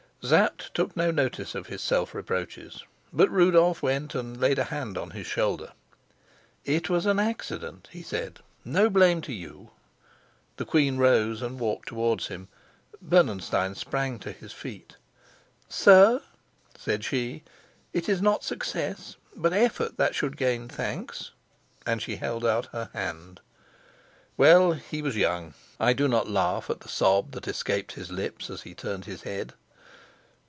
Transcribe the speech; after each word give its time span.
Sapt 0.23 0.71
took 0.75 0.95
no 0.95 1.09
notice 1.09 1.55
of 1.55 1.65
his 1.65 1.81
self 1.81 2.13
reproaches. 2.13 2.83
But 3.11 3.31
Rudolf 3.31 3.81
went 3.81 4.13
and 4.13 4.39
laid 4.39 4.59
a 4.59 4.65
hand 4.65 4.95
on 4.95 5.09
his 5.17 5.25
shoulder. 5.25 5.71
"It 6.63 6.91
was 6.91 7.07
an 7.07 7.17
accident," 7.17 7.87
he 7.91 8.03
said. 8.03 8.37
"No 8.63 8.87
blame 8.87 9.21
to 9.21 9.33
you." 9.33 9.71
The 10.57 10.65
queen 10.65 10.97
rose 10.97 11.41
and 11.41 11.59
walked 11.59 11.87
towards 11.87 12.27
him; 12.27 12.49
Bernenstein 13.01 13.73
sprang 13.73 14.19
to 14.19 14.31
his 14.31 14.53
feet. 14.53 14.95
"Sir," 15.67 16.21
said 16.77 17.03
she, 17.03 17.41
"it 17.91 18.07
is 18.07 18.21
not 18.21 18.43
success 18.43 19.15
but 19.35 19.53
effort 19.53 19.97
that 19.97 20.13
should 20.13 20.37
gain 20.37 20.69
thanks," 20.69 21.31
and 21.83 21.99
she 21.99 22.17
held 22.17 22.45
out 22.45 22.67
her 22.67 22.91
hand. 22.93 23.39
Well, 24.37 24.73
he 24.73 25.01
was 25.01 25.17
young; 25.17 25.55
I 25.79 25.93
do 25.93 26.07
not 26.07 26.29
laugh 26.29 26.69
at 26.69 26.81
the 26.81 26.89
sob 26.89 27.31
that 27.31 27.47
escaped 27.47 27.93
his 27.93 28.11
lips 28.11 28.51
as 28.51 28.61
he 28.61 28.75
turned 28.75 29.05
his 29.05 29.23
head. 29.23 29.55